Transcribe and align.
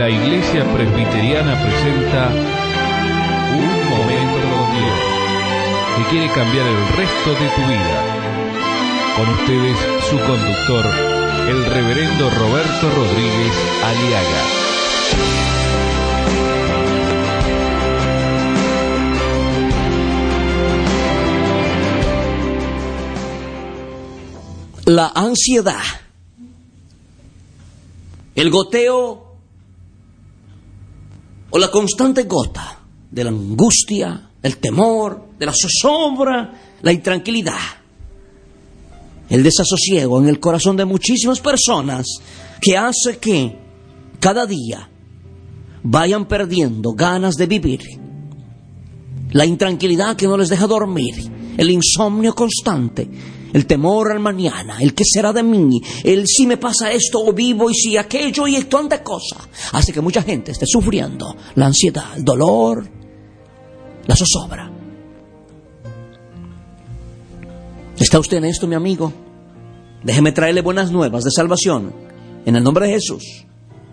La 0.00 0.08
Iglesia 0.08 0.64
Presbiteriana 0.64 1.60
presenta 1.62 2.28
Un 3.54 3.90
Momento 3.90 4.40
con 4.50 4.64
Dios, 4.74 4.98
que 5.96 6.02
quiere 6.10 6.26
cambiar 6.32 6.66
el 6.66 6.88
resto 6.96 7.30
de 7.32 7.48
tu 7.54 7.62
vida. 7.68 7.98
Con 9.16 9.28
ustedes, 9.28 9.76
su 10.08 10.16
conductor, 10.18 10.86
el 11.50 11.64
reverendo 11.66 12.30
Roberto 12.30 12.90
Rodríguez 12.90 13.54
Aliaga. 13.84 15.59
La 24.90 25.12
ansiedad, 25.14 25.84
el 28.34 28.50
goteo 28.50 29.34
o 31.48 31.58
la 31.58 31.70
constante 31.70 32.24
gota 32.24 32.76
de 33.08 33.22
la 33.22 33.30
angustia, 33.30 34.30
el 34.42 34.56
temor, 34.56 35.28
de 35.38 35.46
la 35.46 35.52
zozobra, 35.52 36.60
la 36.82 36.92
intranquilidad, 36.92 37.54
el 39.28 39.44
desasosiego 39.44 40.20
en 40.20 40.28
el 40.28 40.40
corazón 40.40 40.76
de 40.76 40.84
muchísimas 40.84 41.38
personas 41.38 42.08
que 42.60 42.76
hace 42.76 43.18
que 43.20 43.56
cada 44.18 44.44
día 44.44 44.90
vayan 45.84 46.26
perdiendo 46.26 46.94
ganas 46.94 47.36
de 47.36 47.46
vivir, 47.46 47.82
la 49.30 49.46
intranquilidad 49.46 50.16
que 50.16 50.26
no 50.26 50.36
les 50.36 50.48
deja 50.48 50.66
dormir, 50.66 51.14
el 51.56 51.70
insomnio 51.70 52.34
constante, 52.34 53.08
el 53.52 53.66
temor 53.66 54.12
al 54.12 54.20
mañana, 54.20 54.78
el 54.80 54.94
que 54.94 55.04
será 55.04 55.32
de 55.32 55.42
mí, 55.42 55.80
el 56.04 56.26
si 56.26 56.46
me 56.46 56.56
pasa 56.56 56.92
esto 56.92 57.20
o 57.20 57.32
vivo 57.32 57.70
y 57.70 57.74
si 57.74 57.96
aquello 57.96 58.46
y 58.46 58.62
tanta 58.64 59.02
cosa, 59.02 59.36
hace 59.72 59.92
que 59.92 60.00
mucha 60.00 60.22
gente 60.22 60.52
esté 60.52 60.66
sufriendo 60.66 61.36
la 61.54 61.66
ansiedad, 61.66 62.16
el 62.16 62.24
dolor, 62.24 62.88
la 64.06 64.16
zozobra. 64.16 64.70
¿Está 67.98 68.18
usted 68.18 68.38
en 68.38 68.46
esto, 68.46 68.66
mi 68.66 68.74
amigo? 68.74 69.12
Déjeme 70.02 70.32
traerle 70.32 70.62
buenas 70.62 70.90
nuevas 70.90 71.24
de 71.24 71.30
salvación 71.30 71.92
en 72.46 72.56
el 72.56 72.64
nombre 72.64 72.86
de 72.86 72.94
Jesús. 72.94 73.46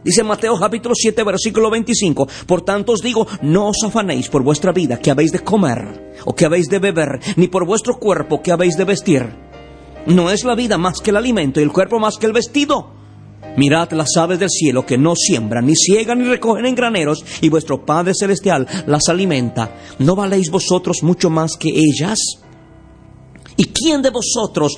Dice 0.03 0.23
Mateo 0.23 0.57
capítulo 0.57 0.95
7, 0.95 1.21
versículo 1.23 1.69
25, 1.69 2.27
por 2.45 2.61
tanto 2.61 2.93
os 2.93 3.01
digo, 3.01 3.27
no 3.41 3.67
os 3.67 3.83
afanéis 3.83 4.29
por 4.29 4.41
vuestra 4.41 4.71
vida 4.71 4.99
que 4.99 5.11
habéis 5.11 5.33
de 5.33 5.39
comer 5.39 6.13
o 6.23 6.33
que 6.33 6.45
habéis 6.45 6.69
de 6.69 6.79
beber, 6.79 7.19
ni 7.35 7.49
por 7.49 7.65
vuestro 7.65 7.99
cuerpo 7.99 8.41
que 8.41 8.53
habéis 8.53 8.77
de 8.77 8.85
vestir. 8.85 9.46
No 10.07 10.31
es 10.31 10.45
la 10.45 10.55
vida 10.55 10.77
más 10.77 11.01
que 11.01 11.09
el 11.09 11.17
alimento 11.17 11.59
y 11.59 11.63
el 11.63 11.71
cuerpo 11.71 11.99
más 11.99 12.17
que 12.17 12.27
el 12.27 12.33
vestido. 12.33 12.97
Mirad 13.57 13.91
las 13.91 14.15
aves 14.15 14.39
del 14.39 14.49
cielo 14.49 14.85
que 14.85 14.97
no 14.97 15.15
siembran, 15.15 15.65
ni 15.65 15.75
ciegan, 15.75 16.19
ni 16.19 16.25
recogen 16.25 16.65
en 16.65 16.75
graneros, 16.75 17.25
y 17.41 17.49
vuestro 17.49 17.85
Padre 17.85 18.13
Celestial 18.17 18.67
las 18.85 19.09
alimenta. 19.09 19.75
¿No 19.99 20.15
valéis 20.15 20.49
vosotros 20.49 21.03
mucho 21.03 21.29
más 21.29 21.57
que 21.57 21.69
ellas? 21.69 22.19
¿Y 23.57 23.65
quién 23.65 24.01
de 24.01 24.11
vosotros 24.11 24.77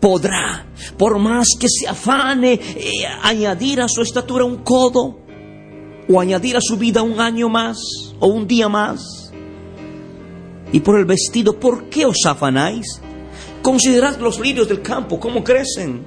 podrá, 0.00 0.66
por 0.98 1.18
más 1.18 1.48
que 1.58 1.66
se 1.68 1.88
afane, 1.88 2.52
eh, 2.52 3.06
añadir 3.22 3.80
a 3.80 3.88
su 3.88 4.02
estatura 4.02 4.44
un 4.44 4.58
codo? 4.58 5.18
¿O 6.08 6.20
añadir 6.20 6.56
a 6.56 6.60
su 6.60 6.76
vida 6.76 7.02
un 7.02 7.18
año 7.18 7.48
más? 7.48 7.78
¿O 8.20 8.28
un 8.28 8.46
día 8.46 8.68
más? 8.68 9.32
Y 10.72 10.80
por 10.80 10.98
el 10.98 11.06
vestido, 11.06 11.58
¿por 11.58 11.88
qué 11.88 12.04
os 12.04 12.26
afanáis? 12.26 13.00
Considerad 13.64 14.18
los 14.18 14.38
lirios 14.40 14.68
del 14.68 14.82
campo, 14.82 15.18
cómo 15.18 15.42
crecen. 15.42 16.06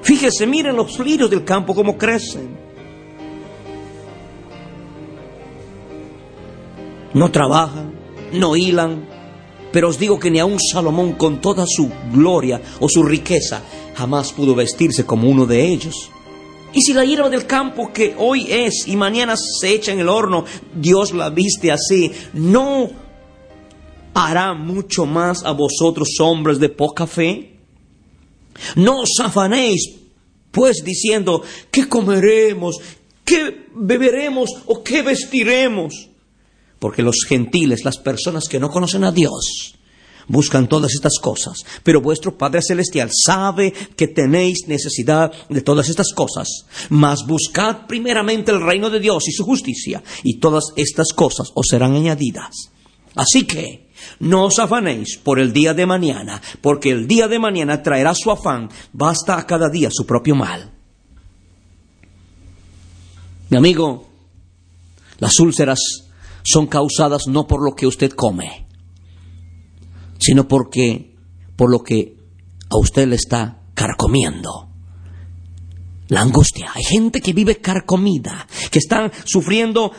Fíjese, 0.00 0.46
miren 0.46 0.76
los 0.76 0.96
lirios 1.00 1.28
del 1.28 1.42
campo, 1.42 1.74
cómo 1.74 1.98
crecen. 1.98 2.56
No 7.14 7.32
trabajan, 7.32 7.92
no 8.32 8.54
hilan, 8.54 9.08
pero 9.72 9.88
os 9.88 9.98
digo 9.98 10.20
que 10.20 10.30
ni 10.30 10.38
aun 10.38 10.56
Salomón 10.60 11.14
con 11.14 11.40
toda 11.40 11.64
su 11.66 11.90
gloria 12.12 12.62
o 12.78 12.88
su 12.88 13.02
riqueza 13.02 13.60
jamás 13.96 14.32
pudo 14.32 14.54
vestirse 14.54 15.04
como 15.04 15.28
uno 15.28 15.46
de 15.46 15.66
ellos. 15.66 16.12
Y 16.72 16.80
si 16.82 16.92
la 16.92 17.04
hierba 17.04 17.28
del 17.28 17.44
campo 17.44 17.92
que 17.92 18.14
hoy 18.18 18.46
es 18.52 18.86
y 18.86 18.94
mañana 18.94 19.34
se 19.36 19.74
echa 19.74 19.90
en 19.90 19.98
el 19.98 20.08
horno, 20.08 20.44
Dios 20.72 21.12
la 21.12 21.28
viste 21.30 21.72
así, 21.72 22.12
no 22.34 23.07
hará 24.18 24.52
mucho 24.52 25.06
más 25.06 25.44
a 25.44 25.52
vosotros 25.52 26.08
hombres 26.20 26.58
de 26.58 26.68
poca 26.68 27.06
fe? 27.06 27.56
No 28.74 29.02
os 29.02 29.20
afanéis, 29.20 29.90
pues 30.50 30.82
diciendo, 30.84 31.42
¿qué 31.70 31.88
comeremos? 31.88 32.76
¿Qué 33.24 33.66
beberemos? 33.74 34.50
¿O 34.66 34.82
qué 34.82 35.02
vestiremos? 35.02 36.08
Porque 36.80 37.02
los 37.02 37.24
gentiles, 37.28 37.84
las 37.84 37.98
personas 37.98 38.48
que 38.48 38.58
no 38.58 38.70
conocen 38.70 39.04
a 39.04 39.12
Dios, 39.12 39.74
buscan 40.26 40.68
todas 40.68 40.94
estas 40.94 41.18
cosas. 41.20 41.64
Pero 41.84 42.00
vuestro 42.00 42.36
Padre 42.36 42.60
Celestial 42.62 43.10
sabe 43.12 43.72
que 43.94 44.08
tenéis 44.08 44.66
necesidad 44.66 45.32
de 45.48 45.60
todas 45.62 45.88
estas 45.88 46.12
cosas. 46.12 46.48
Mas 46.88 47.24
buscad 47.24 47.86
primeramente 47.86 48.50
el 48.50 48.62
reino 48.62 48.90
de 48.90 48.98
Dios 48.98 49.28
y 49.28 49.32
su 49.32 49.44
justicia, 49.44 50.02
y 50.24 50.38
todas 50.38 50.64
estas 50.74 51.12
cosas 51.12 51.50
os 51.54 51.66
serán 51.68 51.94
añadidas. 51.94 52.70
Así 53.14 53.44
que, 53.44 53.87
no 54.20 54.44
os 54.44 54.58
afanéis 54.58 55.18
por 55.18 55.38
el 55.38 55.52
día 55.52 55.74
de 55.74 55.86
mañana, 55.86 56.40
porque 56.60 56.90
el 56.90 57.06
día 57.06 57.28
de 57.28 57.38
mañana 57.38 57.82
traerá 57.82 58.14
su 58.14 58.30
afán, 58.30 58.68
basta 58.92 59.38
a 59.38 59.46
cada 59.46 59.68
día 59.68 59.88
su 59.92 60.06
propio 60.06 60.34
mal. 60.34 60.70
Mi 63.50 63.56
amigo, 63.56 64.08
las 65.18 65.38
úlceras 65.40 65.78
son 66.44 66.66
causadas 66.66 67.22
no 67.28 67.46
por 67.46 67.64
lo 67.64 67.74
que 67.74 67.86
usted 67.86 68.12
come, 68.12 68.66
sino 70.18 70.46
porque 70.46 71.16
por 71.56 71.70
lo 71.70 71.82
que 71.82 72.16
a 72.70 72.76
usted 72.78 73.08
le 73.08 73.16
está 73.16 73.62
carcomiendo. 73.74 74.68
La 76.08 76.22
angustia. 76.22 76.70
Hay 76.74 76.84
gente 76.84 77.20
que 77.20 77.34
vive 77.34 77.60
carcomida, 77.60 78.46
que 78.70 78.78
están 78.78 79.12
sufriendo 79.24 79.92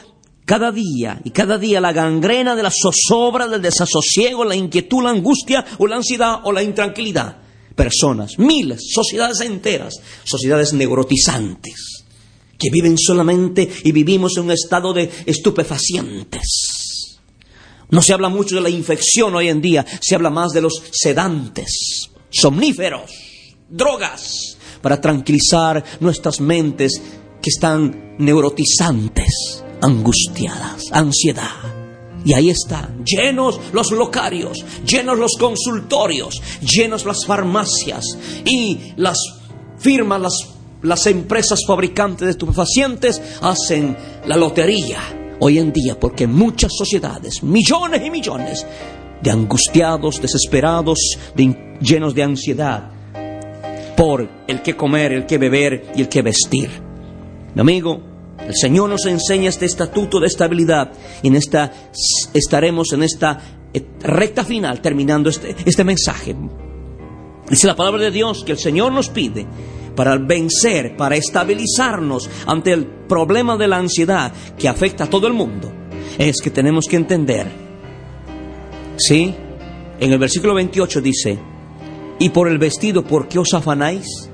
cada 0.49 0.71
día 0.71 1.21
y 1.23 1.29
cada 1.29 1.59
día 1.59 1.79
la 1.79 1.93
gangrena 1.93 2.55
de 2.55 2.63
la 2.63 2.71
zozobra, 2.71 3.47
del 3.47 3.61
desasosiego, 3.61 4.43
la 4.43 4.55
inquietud, 4.55 5.03
la 5.03 5.11
angustia 5.11 5.63
o 5.77 5.85
la 5.85 5.97
ansiedad 5.97 6.39
o 6.43 6.51
la 6.51 6.63
intranquilidad. 6.63 7.37
Personas, 7.75 8.39
miles, 8.39 8.81
sociedades 8.91 9.41
enteras, 9.41 9.93
sociedades 10.23 10.73
neurotizantes, 10.73 12.03
que 12.57 12.71
viven 12.71 12.97
solamente 12.97 13.69
y 13.83 13.91
vivimos 13.91 14.37
en 14.37 14.45
un 14.45 14.51
estado 14.51 14.91
de 14.91 15.11
estupefacientes. 15.27 17.19
No 17.91 18.01
se 18.01 18.13
habla 18.13 18.29
mucho 18.29 18.55
de 18.55 18.61
la 18.61 18.71
infección 18.71 19.35
hoy 19.35 19.49
en 19.49 19.61
día, 19.61 19.85
se 20.01 20.15
habla 20.15 20.31
más 20.31 20.51
de 20.51 20.61
los 20.61 20.81
sedantes, 20.91 22.09
somníferos, 22.31 23.11
drogas, 23.69 24.57
para 24.81 24.99
tranquilizar 24.99 25.83
nuestras 25.99 26.41
mentes 26.41 26.99
que 27.39 27.51
están 27.51 28.15
neurotizantes 28.17 29.63
angustiadas, 29.81 30.85
ansiedad. 30.91 31.69
Y 32.25 32.33
ahí 32.33 32.49
están, 32.49 33.03
llenos 33.05 33.59
los 33.71 33.91
locarios, 33.91 34.63
llenos 34.85 35.17
los 35.17 35.37
consultorios, 35.39 36.41
llenos 36.61 37.05
las 37.05 37.25
farmacias 37.25 38.03
y 38.45 38.93
las 38.97 39.17
firmas, 39.77 40.19
las, 40.19 40.33
las 40.81 41.07
empresas 41.07 41.61
fabricantes 41.65 42.25
de 42.25 42.31
estupefacientes 42.31 43.21
hacen 43.41 43.97
la 44.27 44.35
lotería 44.35 44.99
hoy 45.39 45.59
en 45.59 45.71
día 45.71 45.97
porque 45.97 46.27
muchas 46.27 46.73
sociedades, 46.77 47.41
millones 47.41 48.01
y 48.05 48.11
millones 48.11 48.65
de 49.21 49.31
angustiados, 49.31 50.21
desesperados, 50.21 50.99
de, 51.35 51.77
llenos 51.81 52.13
de 52.13 52.23
ansiedad 52.23 52.91
por 53.95 54.29
el 54.47 54.61
que 54.61 54.75
comer, 54.75 55.11
el 55.13 55.25
que 55.25 55.37
beber 55.37 55.91
y 55.95 56.01
el 56.01 56.09
que 56.09 56.21
vestir. 56.21 56.69
Mi 57.53 57.61
amigo, 57.61 58.01
el 58.47 58.55
Señor 58.55 58.89
nos 58.89 59.05
enseña 59.05 59.49
este 59.49 59.65
estatuto 59.65 60.19
de 60.19 60.27
estabilidad 60.27 60.91
y 61.21 61.27
en 61.27 61.35
esta 61.35 61.71
estaremos 62.33 62.91
en 62.93 63.03
esta 63.03 63.39
recta 64.01 64.43
final 64.43 64.81
terminando 64.81 65.29
este, 65.29 65.55
este 65.65 65.83
mensaje. 65.83 66.35
Dice 67.49 67.67
la 67.67 67.75
palabra 67.75 68.03
de 68.03 68.11
Dios 68.11 68.43
que 68.43 68.51
el 68.51 68.59
Señor 68.59 68.91
nos 68.91 69.09
pide 69.09 69.45
para 69.95 70.17
vencer, 70.17 70.95
para 70.95 71.15
estabilizarnos 71.15 72.29
ante 72.45 72.71
el 72.71 72.85
problema 72.85 73.57
de 73.57 73.67
la 73.67 73.77
ansiedad 73.77 74.31
que 74.57 74.69
afecta 74.69 75.05
a 75.05 75.09
todo 75.09 75.27
el 75.27 75.33
mundo, 75.33 75.71
es 76.17 76.41
que 76.41 76.51
tenemos 76.51 76.85
que 76.85 76.95
entender, 76.95 77.47
¿sí? 78.97 79.33
En 79.99 80.13
el 80.13 80.19
versículo 80.19 80.53
28 80.53 81.01
dice, 81.01 81.39
y 82.19 82.29
por 82.29 82.47
el 82.47 82.57
vestido, 82.57 83.03
¿por 83.03 83.27
qué 83.27 83.39
os 83.39 83.53
afanáis? 83.53 84.28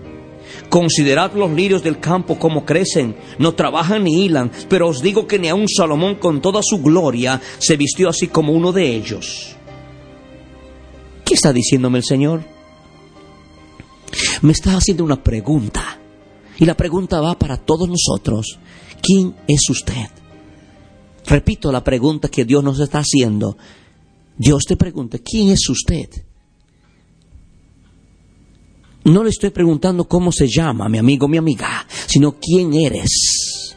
Considerad 0.75 1.33
los 1.35 1.51
lirios 1.51 1.83
del 1.83 2.01
campo 2.01 2.37
como 2.37 2.65
crecen, 2.65 3.15
no 3.39 3.53
trabajan 3.55 4.03
ni 4.03 4.25
hilan, 4.25 4.51
pero 4.67 4.89
os 4.89 5.01
digo 5.01 5.25
que 5.25 5.39
ni 5.39 5.47
aun 5.47 5.69
Salomón 5.69 6.15
con 6.15 6.41
toda 6.41 6.59
su 6.61 6.79
gloria 6.79 7.41
se 7.59 7.77
vistió 7.77 8.09
así 8.09 8.27
como 8.27 8.51
uno 8.51 8.73
de 8.73 8.93
ellos. 8.93 9.55
¿Qué 11.23 11.33
está 11.33 11.53
diciéndome 11.53 11.99
el 11.99 12.03
Señor? 12.03 12.43
Me 14.41 14.51
está 14.51 14.75
haciendo 14.75 15.05
una 15.05 15.23
pregunta. 15.23 15.97
Y 16.57 16.65
la 16.65 16.75
pregunta 16.75 17.21
va 17.21 17.39
para 17.39 17.55
todos 17.55 17.87
nosotros. 17.87 18.59
¿Quién 19.01 19.33
es 19.47 19.69
usted? 19.69 20.09
Repito 21.25 21.71
la 21.71 21.85
pregunta 21.85 22.27
que 22.27 22.43
Dios 22.43 22.61
nos 22.65 22.81
está 22.81 22.99
haciendo. 22.99 23.55
Dios 24.37 24.65
te 24.67 24.75
pregunta, 24.75 25.19
¿quién 25.19 25.51
es 25.51 25.69
usted? 25.69 26.09
No 29.05 29.23
le 29.23 29.29
estoy 29.29 29.51
preguntando 29.51 30.07
cómo 30.07 30.31
se 30.31 30.47
llama, 30.47 30.89
mi 30.89 30.97
amigo, 30.97 31.27
mi 31.27 31.37
amiga, 31.37 31.85
sino 32.07 32.37
quién 32.39 32.73
eres. 32.73 33.75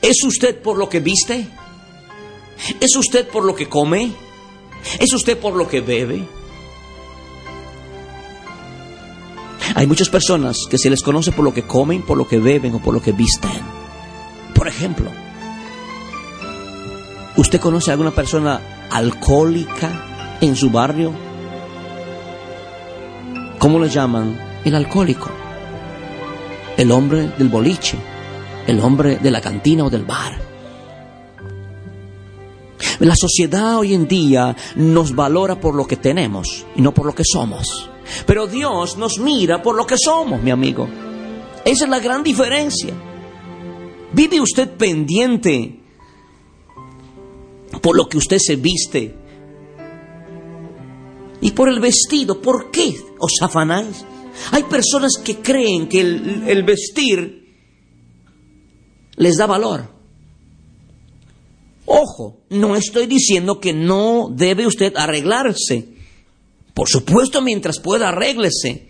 ¿Es 0.00 0.24
usted 0.24 0.62
por 0.62 0.78
lo 0.78 0.88
que 0.88 1.00
viste? 1.00 1.46
¿Es 2.80 2.96
usted 2.96 3.28
por 3.28 3.44
lo 3.44 3.54
que 3.54 3.68
come? 3.68 4.12
¿Es 4.98 5.12
usted 5.12 5.36
por 5.36 5.54
lo 5.56 5.68
que 5.68 5.82
bebe? 5.82 6.26
Hay 9.74 9.86
muchas 9.86 10.08
personas 10.08 10.56
que 10.70 10.78
se 10.78 10.88
les 10.88 11.02
conoce 11.02 11.32
por 11.32 11.44
lo 11.44 11.52
que 11.52 11.64
comen, 11.64 12.00
por 12.00 12.16
lo 12.16 12.26
que 12.26 12.38
beben 12.38 12.74
o 12.74 12.78
por 12.78 12.94
lo 12.94 13.02
que 13.02 13.12
visten. 13.12 13.60
Por 14.54 14.68
ejemplo, 14.68 15.10
¿usted 17.36 17.60
conoce 17.60 17.90
a 17.90 17.92
alguna 17.92 18.14
persona 18.14 18.88
alcohólica 18.90 20.38
en 20.40 20.56
su 20.56 20.70
barrio? 20.70 21.27
¿Cómo 23.58 23.80
le 23.80 23.88
llaman? 23.88 24.38
El 24.64 24.74
alcohólico. 24.74 25.30
El 26.76 26.92
hombre 26.92 27.28
del 27.36 27.48
boliche. 27.48 27.98
El 28.66 28.80
hombre 28.80 29.16
de 29.16 29.30
la 29.30 29.40
cantina 29.40 29.84
o 29.84 29.90
del 29.90 30.04
bar. 30.04 30.38
La 33.00 33.16
sociedad 33.16 33.78
hoy 33.78 33.94
en 33.94 34.06
día 34.06 34.56
nos 34.76 35.14
valora 35.14 35.60
por 35.60 35.74
lo 35.74 35.86
que 35.86 35.96
tenemos 35.96 36.66
y 36.76 36.82
no 36.82 36.94
por 36.94 37.06
lo 37.06 37.14
que 37.14 37.24
somos. 37.24 37.90
Pero 38.26 38.46
Dios 38.46 38.96
nos 38.96 39.18
mira 39.18 39.60
por 39.62 39.74
lo 39.74 39.86
que 39.86 39.96
somos, 39.98 40.40
mi 40.42 40.50
amigo. 40.50 40.88
Esa 41.64 41.84
es 41.84 41.90
la 41.90 41.98
gran 41.98 42.22
diferencia. 42.22 42.94
¿Vive 44.12 44.40
usted 44.40 44.70
pendiente 44.70 45.80
por 47.82 47.96
lo 47.96 48.08
que 48.08 48.18
usted 48.18 48.38
se 48.38 48.56
viste? 48.56 49.14
Y 51.40 51.52
por 51.52 51.68
el 51.68 51.80
vestido, 51.80 52.40
¿por 52.40 52.70
qué 52.70 52.96
os 53.18 53.32
afanáis? 53.40 54.04
Hay 54.52 54.64
personas 54.64 55.12
que 55.22 55.36
creen 55.36 55.88
que 55.88 56.00
el, 56.00 56.62
vestir 56.62 57.54
les 59.16 59.36
da 59.36 59.46
valor. 59.46 59.94
Ojo, 61.86 62.40
no 62.50 62.76
estoy 62.76 63.06
diciendo 63.06 63.60
que 63.60 63.72
no 63.72 64.28
debe 64.30 64.66
usted 64.66 64.96
arreglarse. 64.96 65.88
Por 66.74 66.88
supuesto, 66.88 67.40
mientras 67.40 67.80
pueda, 67.80 68.08
arréglese. 68.08 68.88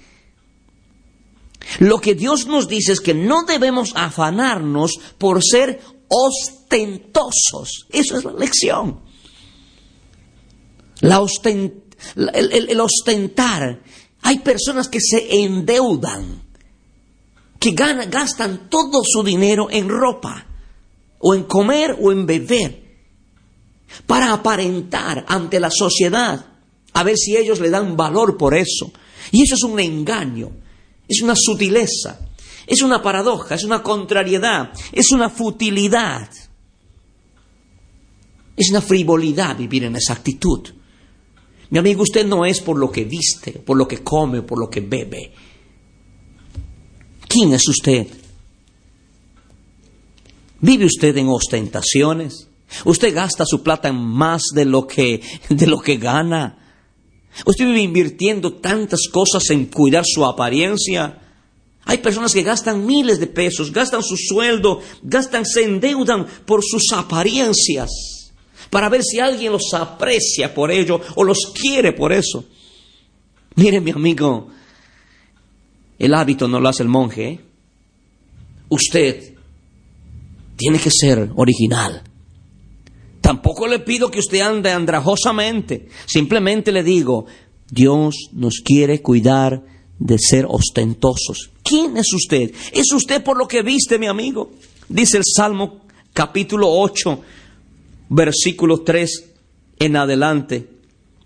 Lo 1.81 2.01
que 2.01 2.15
Dios 2.15 2.47
nos 2.47 2.69
dice 2.69 2.93
es 2.93 3.01
que 3.01 3.15
no 3.15 3.45
debemos 3.45 3.93
afanarnos 3.95 4.99
por 5.19 5.43
ser 5.45 5.81
ostentosos. 6.09 7.87
Eso 7.91 8.19
es 8.19 8.25
la 8.25 8.33
lección. 8.33 9.01
La 11.01 11.21
ostent 11.21 11.88
el, 12.17 12.81
ostentar. 12.81 13.81
Hay 14.23 14.39
personas 14.41 14.89
que 14.89 15.01
se 15.01 15.43
endeudan, 15.43 16.43
que 17.59 17.73
gastan 17.73 18.69
todo 18.69 19.03
su 19.05 19.23
dinero 19.23 19.69
en 19.71 19.89
ropa, 19.89 20.47
o 21.21 21.35
en 21.35 21.45
comer 21.45 21.97
o 22.01 22.13
en 22.13 22.27
beber, 22.27 22.89
para 24.07 24.33
aparentar 24.33 25.25
ante 25.29 25.61
la 25.61 25.71
sociedad, 25.71 26.45
a 26.93 27.03
ver 27.03 27.17
si 27.17 27.37
ellos 27.37 27.61
le 27.61 27.71
dan 27.71 27.97
valor 27.97 28.37
por 28.37 28.55
eso. 28.55 28.93
Y 29.31 29.43
eso 29.43 29.55
es 29.55 29.63
un 29.63 29.79
engaño, 29.79 30.51
es 31.07 31.23
una 31.23 31.35
sutileza, 31.37 32.21
es 32.67 32.83
una 32.83 33.03
paradoja, 33.03 33.55
es 33.55 33.65
una 33.65 33.83
contrariedad, 33.83 34.73
es 34.93 35.11
una 35.13 35.31
futilidad. 35.31 36.29
Es 38.57 38.71
una 38.71 38.81
frivolidad 38.81 39.57
vivir 39.57 39.85
en 39.85 39.95
esa 39.95 40.15
actitud. 40.15 40.69
Mi 41.71 41.79
amigo, 41.79 42.03
usted 42.03 42.27
no 42.27 42.47
es 42.47 42.61
por 42.61 42.79
lo 42.79 42.91
que 42.91 43.05
viste, 43.05 43.53
por 43.53 43.77
lo 43.77 43.87
que 43.87 43.99
come, 44.03 44.43
por 44.43 44.59
lo 44.59 44.71
que 44.71 44.81
bebe. 44.81 45.33
¿Quién 47.27 47.53
es 47.53 47.69
usted? 47.69 48.07
¿Vive 50.61 50.87
usted 50.87 51.17
en 51.19 51.29
ostentaciones? 51.29 52.49
¿Usted 52.85 53.15
gasta 53.15 53.45
su 53.47 53.63
plata 53.63 53.89
en 53.89 53.97
más 53.97 54.43
de 54.55 54.65
lo 54.65 54.87
que, 54.87 55.21
de 55.51 55.67
lo 55.67 55.79
que 55.81 55.99
gana? 55.99 56.59
¿Usted 57.45 57.67
vive 57.67 57.83
invirtiendo 57.83 58.55
tantas 58.55 59.09
cosas 59.13 59.51
en 59.51 59.67
cuidar 59.67 60.05
su 60.07 60.25
apariencia? 60.25 61.21
Hay 61.85 61.99
personas 61.99 62.33
que 62.33 62.43
gastan 62.43 62.87
miles 62.87 63.21
de 63.21 63.27
pesos, 63.27 63.73
gastan 63.73 64.03
su 64.03 64.17
sueldo, 64.17 64.81
gastan, 65.03 65.45
se 65.45 65.65
endeudan 65.65 66.27
por 66.47 66.63
sus 66.65 66.93
apariencias 66.93 68.18
para 68.71 68.89
ver 68.89 69.03
si 69.03 69.21
alguien 69.21 69.53
los 69.53 69.73
aprecia 69.75 70.55
por 70.55 70.71
ello 70.71 71.01
o 71.17 71.25
los 71.25 71.53
quiere 71.55 71.93
por 71.93 72.13
eso. 72.13 72.45
Mire 73.55 73.81
mi 73.81 73.91
amigo, 73.91 74.49
el 75.99 76.15
hábito 76.15 76.47
no 76.49 76.61
lo 76.61 76.69
hace 76.69 76.83
el 76.83 76.89
monje. 76.89 77.29
¿eh? 77.29 77.41
Usted 78.69 79.35
tiene 80.57 80.79
que 80.79 80.91
ser 80.91 81.31
original. 81.37 82.03
Tampoco 83.21 83.67
le 83.67 83.81
pido 83.81 84.11
que 84.11 84.21
usted 84.21 84.41
ande 84.41 84.71
andrajosamente. 84.71 85.89
Simplemente 86.07 86.73
le 86.73 86.83
digo, 86.83 87.27
Dios 87.71 88.15
nos 88.33 88.61
quiere 88.65 89.03
cuidar 89.03 89.63
de 89.99 90.17
ser 90.19 90.47
ostentosos. 90.49 91.51
¿Quién 91.63 91.97
es 91.97 92.13
usted? 92.13 92.53
Es 92.73 92.93
usted 92.93 93.23
por 93.23 93.37
lo 93.37 93.49
que 93.49 93.63
viste, 93.63 93.99
mi 93.99 94.07
amigo. 94.07 94.53
Dice 94.89 95.19
el 95.19 95.25
Salmo 95.25 95.81
capítulo 96.13 96.71
8, 96.71 97.21
versículo 98.09 98.83
3 98.83 99.25
en 99.79 99.97
adelante. 99.97 100.69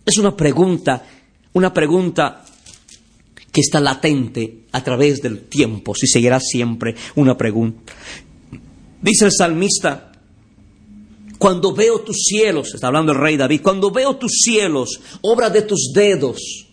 Es 0.04 0.16
una 0.18 0.36
pregunta, 0.36 1.04
una 1.52 1.72
pregunta 1.72 2.44
que 3.52 3.60
está 3.60 3.80
latente 3.80 4.64
a 4.72 4.82
través 4.82 5.20
del 5.20 5.44
tiempo, 5.44 5.94
si 5.94 6.06
seguirá 6.06 6.40
siempre 6.40 6.94
una 7.16 7.36
pregunta. 7.36 7.92
Dice 9.00 9.26
el 9.26 9.32
salmista, 9.32 10.12
cuando 11.38 11.74
veo 11.74 12.00
tus 12.00 12.16
cielos, 12.24 12.74
está 12.74 12.86
hablando 12.86 13.12
el 13.12 13.18
rey 13.18 13.36
David, 13.36 13.60
cuando 13.62 13.90
veo 13.90 14.16
tus 14.16 14.40
cielos, 14.42 15.00
obra 15.20 15.50
de 15.50 15.62
tus 15.62 15.92
dedos, 15.94 16.68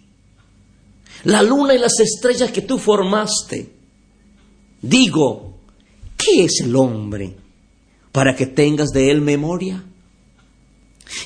la 1.25 1.43
luna 1.43 1.74
y 1.74 1.79
las 1.79 2.00
estrellas 2.00 2.51
que 2.51 2.62
tú 2.62 2.77
formaste, 2.77 3.74
digo, 4.81 5.57
¿qué 6.15 6.45
es 6.45 6.62
el 6.62 6.75
hombre 6.75 7.36
para 8.12 8.36
que 8.36 8.45
tengas 8.45 8.89
de 8.91 9.12
él 9.12 9.22
memoria? 9.22 9.83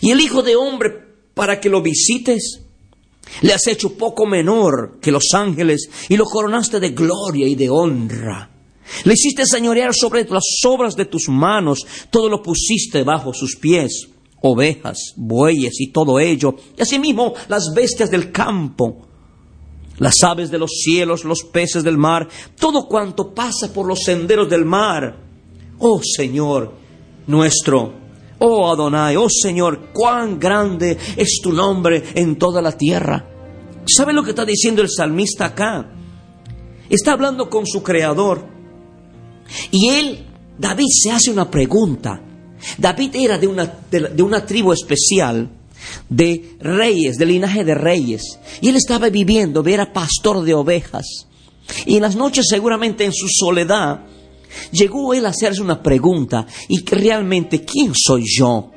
Y 0.01 0.11
el 0.11 0.21
Hijo 0.21 0.41
de 0.41 0.55
Hombre 0.55 1.03
para 1.33 1.59
que 1.59 1.69
lo 1.69 1.81
visites. 1.81 2.59
Le 3.41 3.53
has 3.53 3.67
hecho 3.67 3.97
poco 3.97 4.25
menor 4.25 4.99
que 5.01 5.11
los 5.11 5.33
ángeles 5.33 5.89
y 6.09 6.17
lo 6.17 6.25
coronaste 6.25 6.79
de 6.79 6.89
gloria 6.89 7.47
y 7.47 7.55
de 7.55 7.69
honra. 7.69 8.49
Le 9.05 9.13
hiciste 9.13 9.45
señorear 9.45 9.93
sobre 9.93 10.25
las 10.25 10.43
obras 10.65 10.95
de 10.95 11.05
tus 11.05 11.29
manos, 11.29 11.85
todo 12.11 12.29
lo 12.29 12.43
pusiste 12.43 13.03
bajo 13.03 13.33
sus 13.33 13.55
pies, 13.55 14.09
ovejas, 14.41 15.13
bueyes 15.15 15.79
y 15.79 15.91
todo 15.91 16.19
ello, 16.19 16.55
y 16.77 16.81
asimismo 16.81 17.33
las 17.47 17.73
bestias 17.73 18.11
del 18.11 18.31
campo, 18.31 19.07
las 19.99 20.21
aves 20.21 20.51
de 20.51 20.59
los 20.59 20.71
cielos, 20.83 21.23
los 21.23 21.43
peces 21.43 21.83
del 21.83 21.97
mar, 21.97 22.27
todo 22.59 22.87
cuanto 22.87 23.33
pasa 23.33 23.73
por 23.73 23.87
los 23.87 24.03
senderos 24.03 24.49
del 24.49 24.65
mar. 24.65 25.17
Oh 25.79 26.01
Señor 26.03 26.83
nuestro, 27.27 27.93
Oh 28.39 28.71
Adonai, 28.71 29.15
oh 29.15 29.29
Señor, 29.29 29.91
cuán 29.93 30.39
grande 30.39 30.97
es 31.15 31.39
tu 31.41 31.51
nombre 31.51 32.03
en 32.15 32.37
toda 32.37 32.61
la 32.61 32.71
tierra. 32.71 33.25
¿Sabe 33.85 34.13
lo 34.13 34.23
que 34.23 34.31
está 34.31 34.45
diciendo 34.45 34.81
el 34.81 34.89
salmista 34.89 35.45
acá? 35.45 35.89
Está 36.89 37.13
hablando 37.13 37.49
con 37.49 37.65
su 37.65 37.81
creador. 37.81 38.45
Y 39.71 39.89
él, 39.89 40.25
David, 40.57 40.87
se 40.89 41.11
hace 41.11 41.31
una 41.31 41.49
pregunta. 41.49 42.21
David 42.77 43.15
era 43.15 43.37
de 43.37 43.47
una, 43.47 43.65
de, 43.91 44.23
una 44.23 44.45
tribu 44.45 44.71
especial 44.71 45.49
de 46.09 46.55
reyes, 46.59 47.17
de 47.17 47.25
linaje 47.25 47.63
de 47.63 47.75
reyes. 47.75 48.39
Y 48.61 48.69
él 48.69 48.75
estaba 48.75 49.09
viviendo, 49.09 49.65
era 49.65 49.91
pastor 49.91 50.43
de 50.43 50.53
ovejas. 50.53 51.27
Y 51.85 51.95
en 51.95 52.01
las 52.01 52.15
noches 52.15 52.45
seguramente 52.49 53.05
en 53.05 53.13
su 53.13 53.27
soledad, 53.27 54.05
Llegó 54.71 55.13
él 55.13 55.25
a 55.25 55.29
hacerse 55.29 55.61
una 55.61 55.81
pregunta, 55.81 56.45
¿y 56.67 56.83
realmente 56.85 57.63
quién 57.63 57.93
soy 57.95 58.23
yo? 58.25 58.71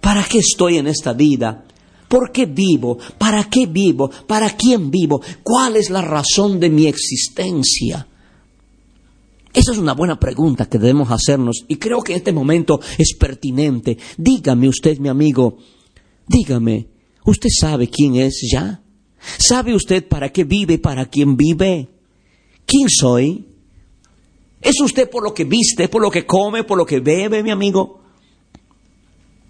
¿Para 0.00 0.24
qué 0.24 0.38
estoy 0.38 0.78
en 0.78 0.86
esta 0.86 1.12
vida? 1.12 1.64
¿Por 2.08 2.30
qué 2.30 2.46
vivo? 2.46 2.98
¿Para 3.18 3.44
qué 3.44 3.66
vivo? 3.66 4.10
¿Para 4.26 4.50
quién 4.50 4.90
vivo? 4.90 5.20
¿Cuál 5.42 5.76
es 5.76 5.90
la 5.90 6.02
razón 6.02 6.60
de 6.60 6.70
mi 6.70 6.86
existencia? 6.86 8.06
Esa 9.52 9.72
es 9.72 9.78
una 9.78 9.94
buena 9.94 10.20
pregunta 10.20 10.68
que 10.68 10.78
debemos 10.78 11.10
hacernos 11.10 11.64
y 11.66 11.76
creo 11.76 12.02
que 12.02 12.12
en 12.12 12.18
este 12.18 12.32
momento 12.32 12.78
es 12.98 13.16
pertinente. 13.18 13.96
Dígame 14.18 14.68
usted, 14.68 14.98
mi 14.98 15.08
amigo, 15.08 15.56
dígame, 16.28 16.88
¿usted 17.24 17.48
sabe 17.58 17.88
quién 17.88 18.16
es 18.16 18.46
ya? 18.52 18.82
¿Sabe 19.38 19.74
usted 19.74 20.06
para 20.06 20.30
qué 20.30 20.44
vive, 20.44 20.78
para 20.78 21.06
quién 21.06 21.36
vive? 21.36 21.88
¿Quién 22.66 22.88
soy? 22.90 23.46
¿Es 24.66 24.80
usted 24.80 25.08
por 25.08 25.22
lo 25.22 25.32
que 25.32 25.44
viste, 25.44 25.88
por 25.88 26.02
lo 26.02 26.10
que 26.10 26.26
come, 26.26 26.64
por 26.64 26.76
lo 26.76 26.84
que 26.84 26.98
bebe, 26.98 27.40
mi 27.40 27.52
amigo? 27.52 28.00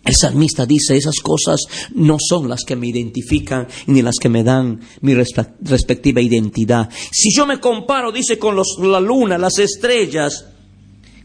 El 0.04 0.14
salmista 0.14 0.66
dice, 0.66 0.94
esas 0.94 1.20
cosas 1.20 1.62
no 1.94 2.18
son 2.20 2.50
las 2.50 2.64
que 2.64 2.76
me 2.76 2.86
identifican 2.86 3.66
ni 3.86 4.02
las 4.02 4.16
que 4.20 4.28
me 4.28 4.44
dan 4.44 4.78
mi 5.00 5.14
respectiva 5.14 6.20
identidad. 6.20 6.90
Si 7.10 7.34
yo 7.34 7.46
me 7.46 7.58
comparo, 7.58 8.12
dice, 8.12 8.38
con 8.38 8.56
la 8.56 9.00
luna, 9.00 9.38
las 9.38 9.58
estrellas, 9.58 10.44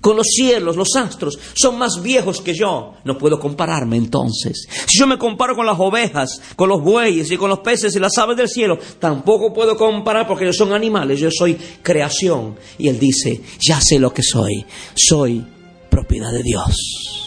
con 0.02 0.18
los 0.18 0.28
cielos, 0.28 0.76
los 0.76 0.96
astros, 0.96 1.40
son 1.54 1.78
más 1.78 2.02
viejos 2.02 2.42
que 2.42 2.54
yo. 2.54 2.96
No 3.06 3.18
puedo 3.18 3.40
compararme 3.40 3.98
entonces. 3.98 4.68
Si 4.88 5.00
yo 5.00 5.08
me 5.08 5.18
comparo 5.18 5.56
con 5.56 5.66
las 5.66 5.80
ovejas, 5.80 6.42
con 6.56 6.70
los 6.70 6.82
bueyes 6.82 7.32
y 7.32 7.38
con 7.38 7.50
los 7.50 7.60
peces 7.60 7.96
y 7.96 8.00
las 8.00 8.18
aves 8.18 8.36
del 8.36 8.50
cielo, 8.50 8.78
tampoco 9.00 9.54
puedo 9.54 9.78
comparar 9.78 10.28
porque 10.28 10.44
ellos 10.44 10.58
son 10.58 10.74
animales, 10.74 11.20
yo 11.20 11.30
soy 11.32 11.58
creación. 11.82 12.58
Y 12.78 12.88
él 12.88 13.00
dice, 13.00 13.42
ya 13.60 13.80
sé 13.80 14.00
lo 14.00 14.14
que 14.14 14.24
soy, 14.24 14.66
soy 14.96 15.46
propiedad 15.90 16.32
de 16.32 16.44
Dios 16.44 17.22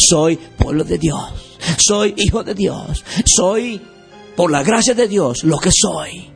soy 0.00 0.36
pueblo 0.36 0.84
de 0.84 0.98
Dios, 0.98 1.58
soy 1.78 2.14
hijo 2.16 2.42
de 2.42 2.54
Dios, 2.54 3.04
soy 3.26 3.80
por 4.36 4.50
la 4.50 4.62
gracia 4.62 4.94
de 4.94 5.06
Dios 5.06 5.44
lo 5.44 5.58
que 5.58 5.70
soy. 5.72 6.30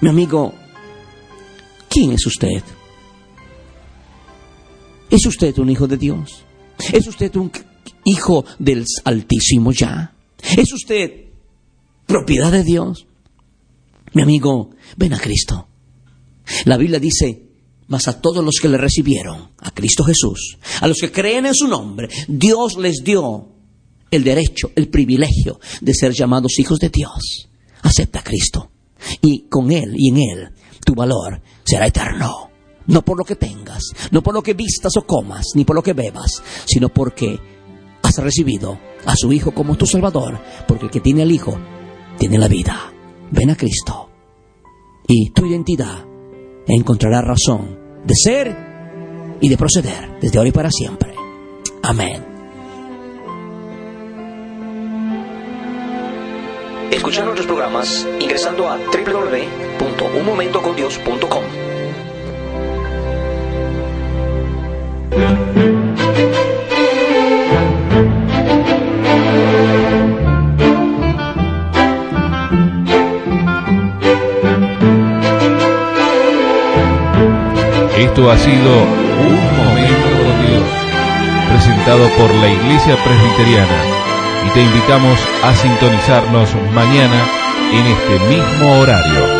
Mi 0.00 0.08
amigo, 0.08 0.52
¿quién 1.88 2.12
es 2.12 2.26
usted? 2.26 2.62
¿Es 5.10 5.24
usted 5.26 5.56
un 5.58 5.70
hijo 5.70 5.86
de 5.86 5.96
Dios? 5.96 6.44
¿Es 6.92 7.06
usted 7.06 7.34
un 7.36 7.50
hijo 8.04 8.44
del 8.58 8.84
Altísimo 9.04 9.72
ya? 9.72 10.14
¿Es 10.56 10.72
usted 10.72 11.26
propiedad 12.06 12.52
de 12.52 12.64
Dios? 12.64 13.06
Mi 14.12 14.22
amigo, 14.22 14.70
ven 14.96 15.14
a 15.14 15.18
Cristo. 15.18 15.68
La 16.64 16.76
Biblia 16.76 16.98
dice, 16.98 17.48
mas 17.88 18.08
a 18.08 18.20
todos 18.20 18.44
los 18.44 18.56
que 18.60 18.68
le 18.68 18.78
recibieron, 18.78 19.50
a 19.58 19.70
Cristo 19.70 20.04
Jesús, 20.04 20.58
a 20.80 20.86
los 20.86 20.98
que 20.98 21.10
creen 21.10 21.46
en 21.46 21.54
su 21.54 21.68
nombre, 21.68 22.08
Dios 22.26 22.76
les 22.78 23.02
dio 23.02 23.48
el 24.10 24.24
derecho, 24.24 24.72
el 24.76 24.88
privilegio 24.88 25.60
de 25.80 25.94
ser 25.94 26.12
llamados 26.12 26.58
hijos 26.58 26.78
de 26.78 26.90
Dios. 26.90 27.48
Acepta 27.82 28.20
a 28.20 28.24
Cristo. 28.24 28.70
Y 29.22 29.48
con 29.48 29.70
Él 29.70 29.94
y 29.96 30.10
en 30.10 30.16
Él 30.18 30.48
tu 30.84 30.94
valor 30.94 31.40
será 31.64 31.86
eterno. 31.86 32.47
No 32.88 33.02
por 33.02 33.16
lo 33.16 33.24
que 33.24 33.36
tengas, 33.36 33.84
no 34.10 34.22
por 34.22 34.34
lo 34.34 34.42
que 34.42 34.54
vistas 34.54 34.96
o 34.96 35.06
comas, 35.06 35.46
ni 35.54 35.64
por 35.64 35.76
lo 35.76 35.82
que 35.82 35.92
bebas, 35.92 36.42
sino 36.64 36.88
porque 36.88 37.38
has 38.02 38.18
recibido 38.18 38.78
a 39.04 39.14
su 39.14 39.32
Hijo 39.32 39.52
como 39.52 39.76
tu 39.76 39.86
Salvador, 39.86 40.40
porque 40.66 40.86
el 40.86 40.90
que 40.90 41.00
tiene 41.00 41.22
al 41.22 41.30
Hijo 41.30 41.56
tiene 42.18 42.38
la 42.38 42.48
vida. 42.48 42.92
Ven 43.30 43.50
a 43.50 43.56
Cristo. 43.56 44.08
Y 45.06 45.30
tu 45.30 45.46
identidad 45.46 46.04
encontrará 46.66 47.22
razón 47.22 47.78
de 48.04 48.14
ser 48.14 48.56
y 49.40 49.48
de 49.48 49.56
proceder 49.56 50.18
desde 50.20 50.38
ahora 50.38 50.48
y 50.48 50.52
para 50.52 50.70
siempre. 50.70 51.14
Amén. 51.82 52.24
Escuchar 56.90 57.24
nuestros 57.24 57.46
programas 57.46 58.06
ingresando 58.18 58.68
a 58.68 58.78
www.unmomentocondios.com. 58.78 61.44
Esto 77.98 78.30
ha 78.30 78.38
sido 78.38 78.70
Un 79.26 79.64
Momento 79.64 80.08
con 80.22 80.46
Dios, 80.46 80.62
presentado 81.50 82.08
por 82.16 82.34
la 82.36 82.48
Iglesia 82.48 82.96
Presbiteriana. 82.96 83.78
Y 84.46 84.50
te 84.50 84.62
invitamos 84.62 85.18
a 85.44 85.54
sintonizarnos 85.54 86.48
mañana 86.74 87.26
en 87.72 87.86
este 87.86 88.18
mismo 88.28 88.80
horario. 88.80 89.37